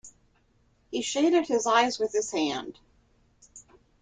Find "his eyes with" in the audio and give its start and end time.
1.47-2.11